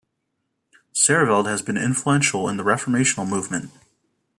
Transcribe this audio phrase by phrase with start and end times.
[0.95, 3.69] Seerveld has been influential in the reformational movement.